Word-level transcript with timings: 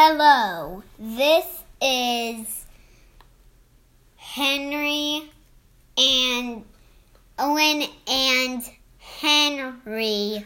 Hello, 0.00 0.84
this 0.96 1.44
is 1.82 2.66
Henry 4.14 5.28
and 5.96 6.64
Owen 7.36 7.82
and 8.06 8.62
Henry 8.98 10.44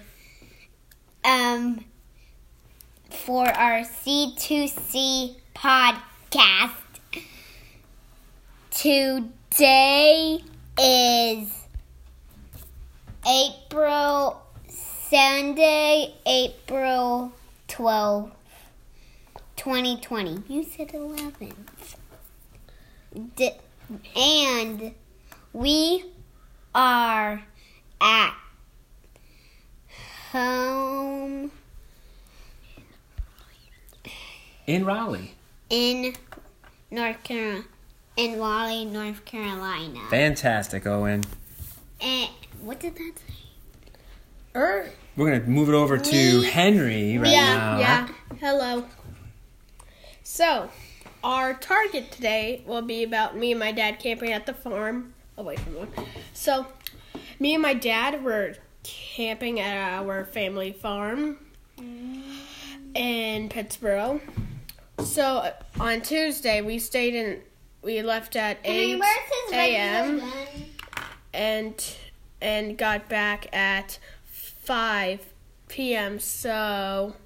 um 1.22 1.84
for 3.10 3.46
our 3.46 3.80
C2C 3.80 5.36
podcast. 5.54 6.72
Today 8.70 10.40
is 10.80 11.66
April 13.28 14.42
Sunday, 15.10 16.14
April 16.24 17.34
12th. 17.68 18.30
2020. 19.56 20.42
You 20.48 20.64
said 20.64 20.88
11th. 20.88 21.96
D- 23.36 23.50
and 24.16 24.94
we 25.52 26.04
are 26.74 27.42
at 28.00 28.34
home 30.32 31.50
In 34.66 34.84
Raleigh. 34.86 35.34
in 35.68 36.14
North 36.90 37.22
Carolina, 37.22 37.64
in 38.16 38.38
Raleigh, 38.38 38.84
North 38.86 39.24
Carolina. 39.26 40.00
Fantastic, 40.08 40.86
Owen. 40.86 41.22
And 42.00 42.30
what 42.62 42.80
did 42.80 42.94
that 42.96 43.12
say? 43.18 43.34
Er, 44.56 44.90
We're 45.16 45.30
gonna 45.38 45.46
move 45.50 45.68
it 45.68 45.74
over 45.74 45.98
to 45.98 46.38
We- 46.40 46.46
Henry 46.46 47.18
right 47.18 47.30
yeah, 47.30 47.54
now. 47.56 47.78
yeah. 47.78 48.08
Hello. 48.40 48.86
So, 50.34 50.70
our 51.22 51.52
target 51.52 52.10
today 52.10 52.62
will 52.64 52.80
be 52.80 53.02
about 53.02 53.36
me 53.36 53.50
and 53.50 53.60
my 53.60 53.70
dad 53.70 53.98
camping 53.98 54.32
at 54.32 54.46
the 54.46 54.54
farm 54.54 55.12
away 55.36 55.56
from 55.56 55.74
one. 55.74 55.88
So, 56.32 56.68
me 57.38 57.52
and 57.52 57.62
my 57.62 57.74
dad 57.74 58.24
were 58.24 58.54
camping 58.82 59.60
at 59.60 59.76
our 59.76 60.24
family 60.24 60.72
farm 60.72 61.36
in 61.76 63.50
Pittsboro. 63.50 64.22
So, 65.04 65.52
on 65.78 66.00
Tuesday, 66.00 66.62
we 66.62 66.78
stayed 66.78 67.14
in, 67.14 67.42
we 67.82 68.00
left 68.00 68.34
at 68.34 68.56
8 68.64 69.02
a.m. 69.52 70.22
and 71.34 71.94
and 72.40 72.78
got 72.78 73.06
back 73.06 73.54
at 73.54 73.98
5 74.30 75.26
p.m. 75.68 76.18
So 76.18 77.16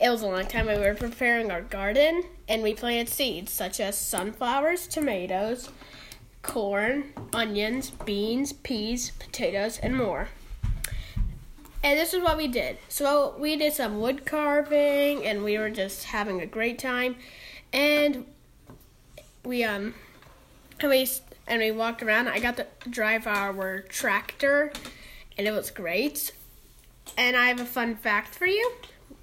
it 0.00 0.10
was 0.10 0.22
a 0.22 0.26
long 0.26 0.46
time. 0.46 0.66
We 0.66 0.78
were 0.78 0.94
preparing 0.94 1.50
our 1.50 1.62
garden 1.62 2.24
and 2.48 2.62
we 2.62 2.74
planted 2.74 3.08
seeds 3.12 3.52
such 3.52 3.80
as 3.80 3.96
sunflowers, 3.96 4.86
tomatoes, 4.86 5.70
corn, 6.42 7.12
onions, 7.32 7.90
beans, 7.90 8.52
peas, 8.52 9.10
potatoes, 9.18 9.78
and 9.78 9.96
more. 9.96 10.28
And 11.82 11.98
this 11.98 12.12
is 12.12 12.22
what 12.22 12.36
we 12.36 12.48
did. 12.48 12.78
So 12.88 13.36
we 13.38 13.56
did 13.56 13.72
some 13.72 14.00
wood 14.00 14.26
carving 14.26 15.24
and 15.24 15.44
we 15.44 15.58
were 15.58 15.70
just 15.70 16.04
having 16.04 16.40
a 16.40 16.46
great 16.46 16.78
time. 16.78 17.16
And 17.72 18.26
we 19.44 19.64
um 19.64 19.94
and 20.80 20.90
we 20.90 21.08
and 21.46 21.60
we 21.60 21.70
walked 21.70 22.02
around. 22.02 22.28
I 22.28 22.38
got 22.38 22.56
to 22.58 22.66
drive 22.88 23.26
our 23.26 23.80
tractor, 23.88 24.72
and 25.36 25.46
it 25.46 25.52
was 25.52 25.70
great. 25.70 26.32
And 27.16 27.36
I 27.36 27.46
have 27.46 27.60
a 27.60 27.64
fun 27.64 27.96
fact 27.96 28.34
for 28.34 28.46
you. 28.46 28.72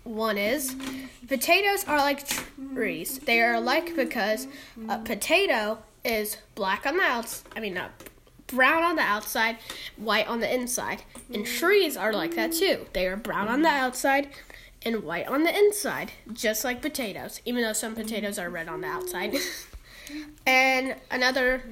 One 0.05 0.37
is 0.37 0.75
potatoes 1.27 1.83
are 1.85 1.97
like 1.97 2.25
trees. 2.73 3.19
They 3.19 3.41
are 3.41 3.55
alike 3.55 3.95
because 3.95 4.47
a 4.87 4.99
potato 4.99 5.79
is 6.03 6.37
black 6.53 6.85
on 6.85 6.97
the 6.97 7.03
outside. 7.03 7.51
I 7.55 7.59
mean, 7.59 7.73
not 7.73 7.91
brown 8.47 8.83
on 8.83 8.95
the 8.95 9.01
outside, 9.01 9.57
white 9.97 10.27
on 10.27 10.39
the 10.39 10.53
inside. 10.53 11.01
And 11.33 11.45
trees 11.45 11.97
are 11.97 12.13
like 12.13 12.35
that 12.35 12.53
too. 12.53 12.85
They 12.93 13.07
are 13.07 13.17
brown 13.17 13.47
on 13.47 13.63
the 13.63 13.69
outside 13.69 14.29
and 14.83 15.03
white 15.03 15.27
on 15.27 15.43
the 15.43 15.57
inside, 15.57 16.11
just 16.31 16.63
like 16.63 16.83
potatoes. 16.83 17.41
Even 17.43 17.63
though 17.63 17.73
some 17.73 17.95
potatoes 17.95 18.37
are 18.37 18.49
red 18.49 18.69
on 18.69 18.81
the 18.81 18.87
outside. 18.87 19.35
And 20.45 20.95
another 21.09 21.63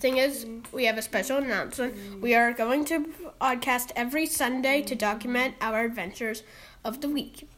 thing 0.00 0.16
is, 0.16 0.46
we 0.72 0.86
have 0.86 0.96
a 0.98 1.02
special 1.02 1.36
announcement. 1.38 1.94
We 2.20 2.34
are 2.34 2.52
going 2.52 2.84
to 2.86 3.12
podcast 3.40 3.92
every 3.94 4.26
Sunday 4.26 4.82
to 4.82 4.94
document 4.94 5.54
our 5.60 5.84
adventures 5.84 6.42
of 6.84 7.00
the 7.00 7.08
week. 7.08 7.48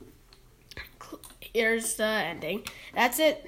Here's 1.54 1.94
the 1.94 2.04
ending. 2.04 2.64
That's 2.94 3.18
it 3.18 3.46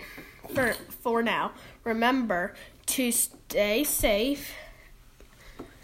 for 0.54 0.74
for 1.02 1.22
now. 1.22 1.52
Remember 1.84 2.54
to 2.86 3.10
stay 3.10 3.82
safe, 3.82 4.54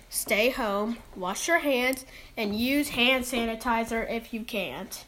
stay 0.08 0.50
home, 0.50 0.98
wash 1.16 1.48
your 1.48 1.60
hands, 1.60 2.04
and 2.36 2.54
use 2.54 2.90
hand 2.90 3.24
sanitizer 3.24 4.08
if 4.10 4.32
you 4.34 4.44
can't. 4.44 5.04